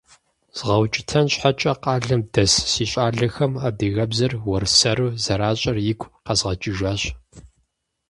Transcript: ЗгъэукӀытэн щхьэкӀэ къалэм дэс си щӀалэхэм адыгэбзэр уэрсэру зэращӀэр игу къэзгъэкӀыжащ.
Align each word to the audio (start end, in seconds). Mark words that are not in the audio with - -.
ЗгъэукӀытэн 0.57 1.25
щхьэкӀэ 1.31 1.73
къалэм 1.83 2.21
дэс 2.33 2.53
си 2.71 2.83
щӀалэхэм 2.91 3.53
адыгэбзэр 3.67 4.33
уэрсэру 4.47 5.09
зэращӀэр 5.23 5.77
игу 5.91 6.07
къэзгъэкӀыжащ. 6.25 7.01